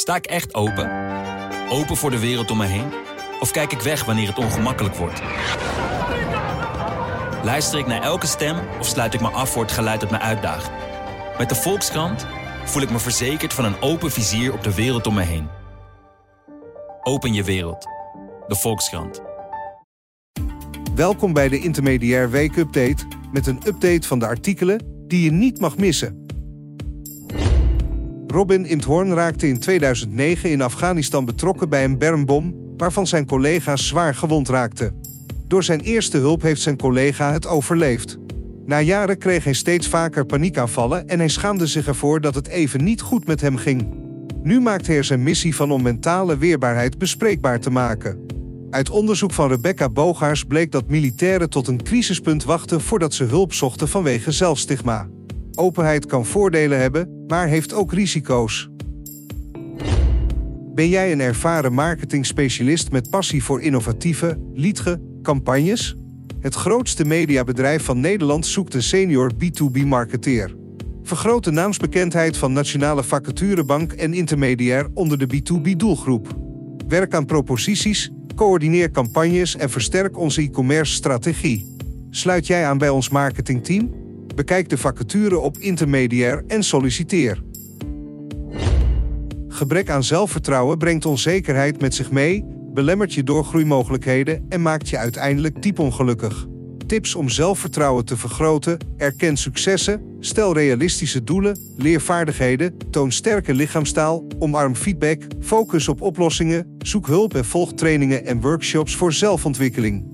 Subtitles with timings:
[0.00, 0.90] Sta ik echt open?
[1.68, 2.92] Open voor de wereld om me heen?
[3.40, 5.22] Of kijk ik weg wanneer het ongemakkelijk wordt?
[7.44, 10.18] Luister ik naar elke stem of sluit ik me af voor het geluid dat me
[10.18, 10.70] uitdaagt?
[11.38, 12.26] Met de Volkskrant
[12.64, 15.48] voel ik me verzekerd van een open vizier op de wereld om me heen.
[17.02, 17.86] Open je wereld.
[18.46, 19.22] De Volkskrant.
[20.94, 25.60] Welkom bij de Intermediair Week Update met een update van de artikelen die je niet
[25.60, 26.19] mag missen.
[28.30, 34.14] Robin Imthorn raakte in 2009 in Afghanistan betrokken bij een bermbom waarvan zijn collega's zwaar
[34.14, 35.00] gewond raakten.
[35.46, 38.18] Door zijn eerste hulp heeft zijn collega het overleefd.
[38.66, 42.84] Na jaren kreeg hij steeds vaker paniekaanvallen en hij schaamde zich ervoor dat het even
[42.84, 43.88] niet goed met hem ging.
[44.42, 48.26] Nu maakt hij er zijn missie van om mentale weerbaarheid bespreekbaar te maken.
[48.70, 53.52] Uit onderzoek van Rebecca Bogaars bleek dat militairen tot een crisispunt wachten voordat ze hulp
[53.52, 55.08] zochten vanwege zelfstigma.
[55.54, 58.70] Openheid kan voordelen hebben, maar heeft ook risico's.
[60.74, 65.96] Ben jij een ervaren marketingspecialist met passie voor innovatieve, liedge campagnes?
[66.40, 70.54] Het grootste mediabedrijf van Nederland zoekt een senior B2B-marketeer.
[71.02, 76.36] Vergroot de naamsbekendheid van Nationale Vacaturebank en Intermediair onder de B2B-doelgroep.
[76.88, 81.76] Werk aan proposities, coördineer campagnes en versterk onze e-commerce strategie.
[82.10, 83.99] Sluit jij aan bij ons marketingteam?
[84.34, 87.42] Bekijk de vacature op Intermediair en solliciteer.
[89.48, 95.62] Gebrek aan zelfvertrouwen brengt onzekerheid met zich mee, belemmert je doorgroeimogelijkheden en maakt je uiteindelijk
[95.62, 96.46] diep ongelukkig.
[96.86, 104.24] Tips om zelfvertrouwen te vergroten: erken successen, stel realistische doelen, leer vaardigheden, toon sterke lichaamstaal,
[104.38, 110.04] omarm feedback, focus op oplossingen, zoek hulp en volg trainingen en workshops voor zelfontwikkeling.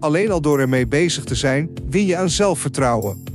[0.00, 3.25] Alleen al door ermee bezig te zijn, win je aan zelfvertrouwen.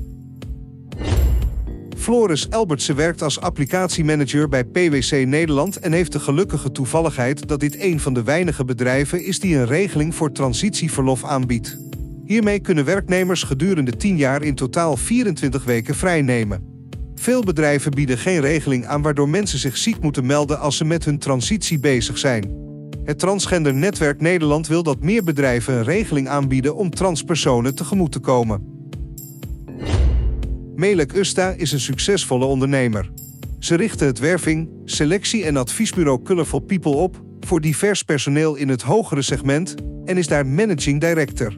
[2.01, 7.81] Floris Elbertse werkt als applicatiemanager bij PwC Nederland en heeft de gelukkige toevalligheid dat dit
[7.81, 11.77] een van de weinige bedrijven is die een regeling voor transitieverlof aanbiedt.
[12.25, 16.89] Hiermee kunnen werknemers gedurende 10 jaar in totaal 24 weken vrijnemen.
[17.15, 21.05] Veel bedrijven bieden geen regeling aan waardoor mensen zich ziek moeten melden als ze met
[21.05, 22.59] hun transitie bezig zijn.
[23.03, 28.19] Het Transgender Netwerk Nederland wil dat meer bedrijven een regeling aanbieden om transpersonen tegemoet te
[28.19, 28.70] komen.
[30.81, 33.11] Melek Usta is een succesvolle ondernemer.
[33.59, 38.81] Ze richtte het werving, selectie en adviesbureau Colorful People op voor divers personeel in het
[38.81, 39.75] hogere segment
[40.05, 41.57] en is daar managing director.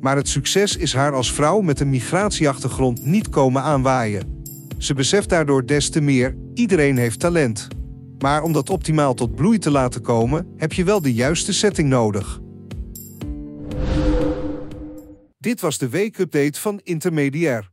[0.00, 4.42] Maar het succes is haar als vrouw met een migratieachtergrond niet komen aanwaaien.
[4.78, 7.68] Ze beseft daardoor des te meer: iedereen heeft talent.
[8.18, 11.88] Maar om dat optimaal tot bloei te laten komen, heb je wel de juiste setting
[11.88, 12.40] nodig.
[15.38, 17.72] Dit was de weekupdate van Intermediair.